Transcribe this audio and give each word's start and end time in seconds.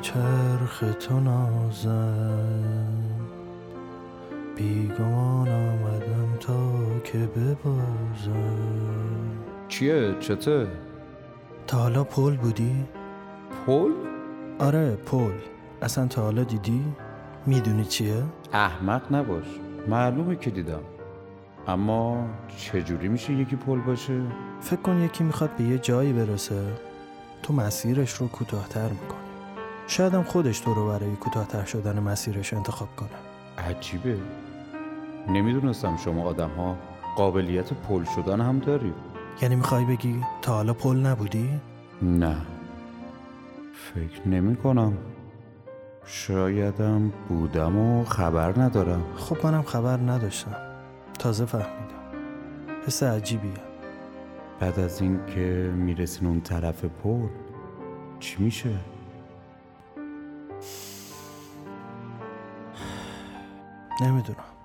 چرخ 0.00 0.84
تو 1.00 1.20
نازم. 1.20 2.88
بیگمان 4.56 5.48
آمدم 5.48 6.36
تا 6.40 6.72
که 7.04 7.18
ببازم. 7.18 8.58
چیه؟ 9.68 10.14
چته؟ 10.20 10.66
تا 11.66 11.78
حالا 11.78 12.04
پل 12.04 12.36
بودی؟ 12.36 12.84
پل؟ 13.66 13.90
آره 14.58 14.96
پل. 15.06 15.32
اصلا 15.82 16.06
تا 16.06 16.22
حالا 16.22 16.44
دیدی؟ 16.44 16.84
می‌دونی 17.46 17.84
چیه؟ 17.84 18.22
احمق 18.52 19.14
نباش. 19.14 19.46
معلومه 19.88 20.36
که 20.36 20.50
دیدم. 20.50 20.80
اما 21.68 22.26
چجوری 22.56 23.08
میشه 23.08 23.32
یکی 23.32 23.56
پل 23.56 23.78
باشه؟ 23.78 24.20
فکر 24.60 24.80
کن 24.80 24.96
یکی 24.96 25.24
می‌خواد 25.24 25.50
به 25.56 25.64
یه 25.64 25.78
جایی 25.78 26.12
برسه. 26.12 26.62
تو 27.42 27.52
مسیرش 27.52 28.12
رو 28.12 28.28
کوتاهتر 28.28 28.88
می‌کنی. 28.88 29.18
شاید 29.86 30.14
هم 30.14 30.22
خودش 30.22 30.60
تو 30.60 30.74
رو 30.74 30.88
برای 30.88 31.16
کوتاهتر 31.16 31.64
شدن 31.64 31.98
مسیرش 31.98 32.54
انتخاب 32.54 32.88
کنه. 32.96 33.08
عجیبه. 33.68 34.18
نمی‌دونستم 35.28 35.96
شما 35.96 36.24
آدم 36.24 36.50
ها 36.50 36.76
قابلیت 37.16 37.72
پل 37.72 38.04
شدن 38.04 38.40
هم 38.40 38.58
دارید. 38.58 38.94
یعنی 39.42 39.56
می‌خوای 39.56 39.84
بگی 39.84 40.24
تا 40.42 40.52
حالا 40.52 40.74
پل 40.74 40.96
نبودی؟ 40.96 41.60
نه. 42.02 42.36
فکر 43.94 44.28
نمی 44.28 44.56
کنم 44.56 44.92
شایدم 46.04 47.12
بودم 47.28 47.78
و 47.78 48.04
خبر 48.04 48.60
ندارم. 48.60 49.04
خب 49.16 49.46
منم 49.46 49.62
خبر 49.62 49.96
نداشتم. 49.96 50.56
تازه 51.18 51.44
فهمیدم. 51.44 51.98
حس 52.86 53.02
عجیبیه. 53.02 53.67
بعد 54.60 54.80
از 54.80 55.02
این 55.02 55.26
که 55.26 55.72
می‌رسین 55.76 56.28
اون 56.28 56.40
طرف 56.40 56.84
پل 56.84 57.28
چی 58.20 58.42
میشه؟ 58.42 58.70
نمی‌دونم 64.02 64.57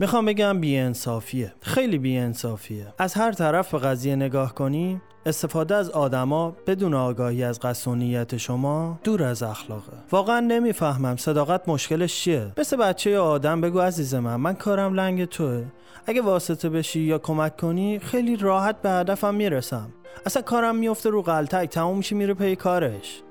می‌خوام 0.00 0.26
بگم 0.26 0.60
بیانصافیه. 0.60 1.52
خیلی 1.60 1.98
بیانصافیه. 1.98 2.86
از 2.98 3.14
هر 3.14 3.32
طرف 3.32 3.74
به 3.74 3.78
قضیه 3.78 4.16
نگاه 4.16 4.54
کنی 4.54 5.00
استفاده 5.26 5.74
از 5.74 5.90
آدما 5.90 6.56
بدون 6.66 6.94
آگاهی 6.94 7.44
از 7.44 7.60
قصد 7.60 8.36
شما 8.36 9.00
دور 9.04 9.22
از 9.22 9.42
اخلاقه. 9.42 9.92
واقعا 10.10 10.40
نمی‌فهمم 10.40 11.16
صداقت 11.16 11.68
مشکلش 11.68 12.20
چیه. 12.20 12.52
مثل 12.58 12.76
بچه 12.76 13.18
آدم 13.18 13.60
بگو 13.60 13.80
عزیز 13.80 14.14
من 14.14 14.36
من 14.36 14.54
کارم 14.54 14.94
لنگ 14.94 15.24
توه. 15.24 15.64
اگه 16.06 16.22
واسطه 16.22 16.68
بشی 16.68 17.00
یا 17.00 17.18
کمک 17.18 17.56
کنی 17.56 17.98
خیلی 17.98 18.36
راحت 18.36 18.82
به 18.82 18.90
هدفم 18.90 19.34
می‌رسم. 19.34 19.90
اصلا 20.26 20.42
کارم 20.42 20.76
میفته 20.76 21.10
رو 21.10 21.22
غلطک 21.22 21.68
تموم 21.68 21.96
میشه 21.96 22.16
میره 22.16 22.34
پی 22.34 22.56
کارش. 22.56 23.22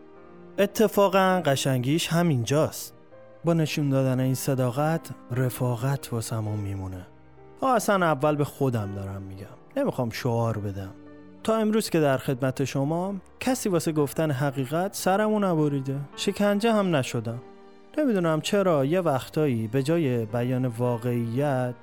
اتفاقا 0.59 1.41
قشنگیش 1.45 2.07
همینجاست. 2.07 2.98
با 3.43 3.53
نشون 3.53 3.89
دادن 3.89 4.19
این 4.19 4.35
صداقت 4.35 5.09
رفاقت 5.31 6.13
واسمون 6.13 6.59
میمونه. 6.59 7.05
ها 7.61 7.75
اصلا 7.75 8.05
اول 8.05 8.35
به 8.35 8.43
خودم 8.43 8.95
دارم 8.95 9.21
میگم. 9.21 9.45
نمی‌خوام 9.77 10.09
شعار 10.09 10.57
بدم. 10.57 10.89
تا 11.43 11.55
امروز 11.55 11.89
که 11.89 11.99
در 11.99 12.17
خدمت 12.17 12.63
شما 12.63 13.15
کسی 13.39 13.69
واسه 13.69 13.91
گفتن 13.91 14.31
حقیقت 14.31 14.95
سرمو 14.95 15.39
نبریده. 15.39 15.95
شکنجه 16.15 16.73
هم 16.73 16.95
نشدم. 16.95 17.39
نمی‌دونم 17.97 18.41
چرا 18.41 18.85
یه 18.85 19.01
وقتایی 19.01 19.67
به 19.67 19.83
جای 19.83 20.25
بیان 20.25 20.65
واقعیت 20.65 21.75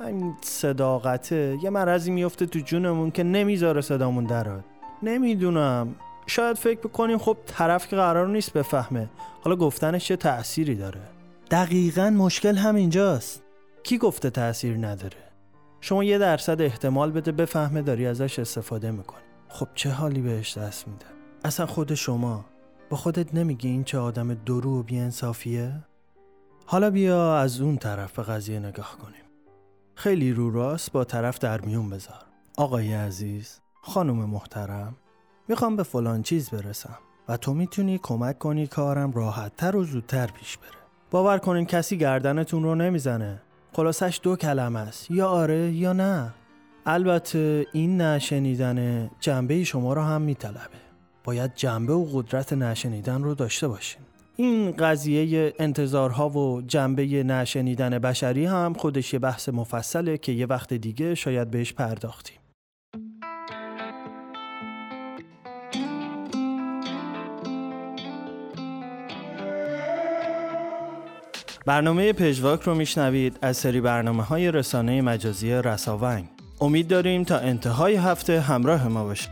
این 0.00 0.34
صداقته 0.40 1.58
یه 1.62 1.70
مرضی 1.70 2.10
میفته 2.10 2.46
تو 2.46 2.58
جونمون 2.58 3.10
که 3.10 3.22
نمی‌ذاره 3.22 3.80
صدامون 3.80 4.24
دراد 4.24 4.64
نمی‌دونم. 5.02 5.94
شاید 6.28 6.56
فکر 6.56 6.80
بکنیم 6.80 7.18
خب 7.18 7.36
طرف 7.46 7.88
که 7.88 7.96
قرار 7.96 8.28
نیست 8.28 8.52
بفهمه. 8.52 9.10
حالا 9.42 9.56
گفتنش 9.56 10.04
چه 10.04 10.16
تأثیری 10.16 10.74
داره؟ 10.74 11.00
دقیقا 11.50 12.10
مشکل 12.10 12.56
همینجاست. 12.56 13.42
کی 13.82 13.98
گفته 13.98 14.30
تأثیر 14.30 14.76
نداره؟ 14.76 15.16
شما 15.80 16.04
یه 16.04 16.18
درصد 16.18 16.62
احتمال 16.62 17.10
بده 17.10 17.32
بفهمه 17.32 17.82
داری 17.82 18.06
ازش 18.06 18.38
استفاده 18.38 18.90
می‌کنی. 18.90 19.22
خب 19.48 19.68
چه 19.74 19.90
حالی 19.90 20.20
بهش 20.20 20.58
دست 20.58 20.88
میده؟ 20.88 21.06
اصلا 21.44 21.66
خود 21.66 21.94
شما 21.94 22.44
با 22.90 22.96
خودت 22.96 23.34
نمیگی 23.34 23.68
این 23.68 23.84
چه 23.84 23.98
آدم 23.98 24.34
درو 24.34 24.80
و 24.80 24.82
بیانصافیه؟ 24.82 25.84
حالا 26.66 26.90
بیا 26.90 27.38
از 27.38 27.60
اون 27.60 27.76
طرف 27.76 28.12
به 28.12 28.22
قضیه 28.22 28.58
نگاه 28.58 28.98
کنیم. 29.02 29.22
خیلی 29.94 30.32
رو 30.32 30.50
راست 30.50 30.92
با 30.92 31.04
طرف 31.04 31.38
در 31.38 31.60
میون 31.60 31.90
بذار. 31.90 32.24
آقای 32.56 32.94
عزیز 32.94 33.60
خانم 33.82 34.16
محترم. 34.16 34.96
می‌خوام 35.48 35.76
به 35.76 35.82
فلان 35.82 36.22
چیز 36.22 36.50
برسم 36.50 36.98
و 37.28 37.36
تو 37.36 37.54
می‌تونی 37.54 37.98
کمک 38.02 38.38
کنی 38.38 38.66
کارم 38.66 39.12
راحتتر 39.12 39.76
و 39.76 39.84
زودتر 39.84 40.26
پیش 40.26 40.56
بره. 40.58 40.70
باور 41.10 41.38
کنین 41.38 41.66
کسی 41.66 41.98
گردنتون 41.98 42.62
رو 42.62 42.74
نمی‌زنه. 42.74 43.42
خلاصش 43.72 44.20
دو 44.22 44.36
کلمه 44.36 44.78
است. 44.80 45.10
یا 45.10 45.28
آره 45.28 45.72
یا 45.72 45.92
نه. 45.92 46.34
البته 46.86 47.66
این 47.72 48.00
نشنیدن 48.00 49.10
جنبه 49.20 49.64
شما 49.64 49.92
رو 49.92 50.02
هم 50.02 50.22
میطلبه. 50.22 50.78
باید 51.24 51.54
جنبه 51.54 51.92
و 51.92 52.04
قدرت 52.12 52.52
نشنیدن 52.52 53.22
رو 53.22 53.34
داشته 53.34 53.68
باشین. 53.68 54.02
این 54.36 54.72
قضیه 54.72 55.54
انتظارها 55.58 56.28
و 56.28 56.62
جنبه 56.62 57.06
نشنیدن 57.06 57.98
بشری 57.98 58.46
هم 58.46 58.72
خودش 58.72 59.12
یه 59.12 59.18
بحث 59.18 59.48
مفصله 59.48 60.18
که 60.18 60.32
یه 60.32 60.46
وقت 60.46 60.74
دیگه 60.74 61.14
شاید 61.14 61.50
بهش 61.50 61.72
پرداختیم. 61.72 62.37
برنامه 71.68 72.12
پژواک 72.12 72.62
رو 72.62 72.74
میشنوید 72.74 73.38
از 73.42 73.56
سری 73.56 73.80
برنامه 73.80 74.22
های 74.22 74.52
رسانه 74.52 75.02
مجازی 75.02 75.52
رساونگ 75.52 76.24
امید 76.60 76.88
داریم 76.88 77.24
تا 77.24 77.38
انتهای 77.38 77.94
هفته 77.94 78.40
همراه 78.40 78.88
ما 78.88 79.04
باشید. 79.04 79.30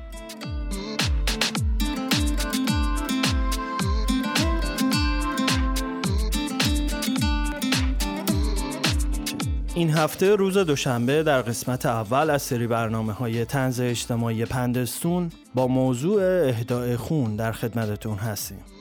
این 9.74 9.90
هفته 9.90 10.36
روز 10.36 10.58
دوشنبه 10.58 11.22
در 11.22 11.42
قسمت 11.42 11.86
اول 11.86 12.30
از 12.30 12.42
سری 12.42 12.66
برنامه 12.66 13.12
های 13.12 13.44
تنز 13.44 13.80
اجتماعی 13.80 14.44
پندستون 14.44 15.30
با 15.54 15.66
موضوع 15.66 16.22
اهداع 16.22 16.96
خون 16.96 17.36
در 17.36 17.52
خدمتتون 17.52 18.16
هستیم. 18.16 18.75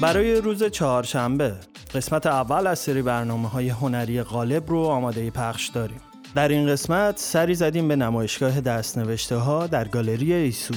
برای 0.00 0.34
روز 0.34 0.64
چهارشنبه 0.64 1.54
قسمت 1.94 2.26
اول 2.26 2.66
از 2.66 2.78
سری 2.78 3.02
برنامه 3.02 3.48
های 3.48 3.68
هنری 3.68 4.22
غالب 4.22 4.70
رو 4.70 4.78
آماده 4.78 5.30
پخش 5.30 5.68
داریم. 5.68 6.00
در 6.34 6.48
این 6.48 6.66
قسمت 6.66 7.18
سری 7.18 7.54
زدیم 7.54 7.88
به 7.88 7.96
نمایشگاه 7.96 8.60
دستنوشته 8.60 9.36
ها 9.36 9.66
در 9.66 9.88
گالری 9.88 10.32
ایسو. 10.32 10.74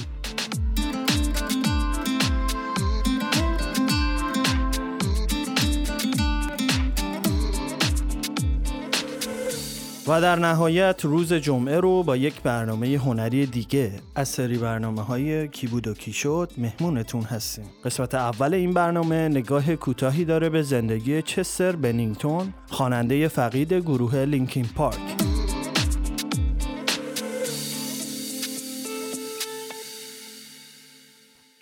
و 10.09 10.21
در 10.21 10.35
نهایت 10.35 11.05
روز 11.05 11.33
جمعه 11.33 11.79
رو 11.79 12.03
با 12.03 12.17
یک 12.17 12.41
برنامه 12.41 12.97
هنری 12.97 13.45
دیگه. 13.45 13.91
از 14.15 14.29
سری 14.29 14.57
برنامه 14.57 15.01
های 15.01 15.47
کی 15.47 15.67
بود 15.67 15.87
و 15.87 15.93
کی 15.93 16.13
شد 16.13 16.51
مهمونتون 16.57 17.21
هستیم. 17.21 17.65
قسمت 17.85 18.15
اول 18.15 18.53
این 18.53 18.73
برنامه 18.73 19.27
نگاه 19.27 19.75
کوتاهی 19.75 20.25
داره 20.25 20.49
به 20.49 20.61
زندگی 20.61 21.21
چستر 21.21 21.75
بنینگتون 21.75 22.53
خواننده 22.67 23.27
فقید 23.27 23.73
گروه 23.73 24.15
لینکین 24.15 24.65
پارک. 24.75 24.99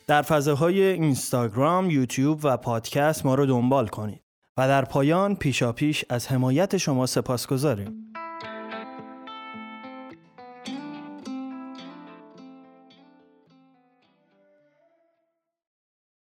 در 0.08 0.22
فضاهای 0.22 0.82
اینستاگرام، 0.82 1.90
یوتیوب 1.90 2.40
و 2.44 2.58
پادکست 2.58 3.26
ما 3.26 3.36
رو 3.36 3.46
دنبال 3.46 3.88
کنید 3.88 4.22
و 4.58 4.68
در 4.68 4.86
پایان 4.86 5.36
پیشاپیش 5.36 6.06
از 6.10 6.28
حمایت 6.28 6.78
شما 6.78 7.06
سپاس 7.06 7.48
گذاریم. 7.48 8.07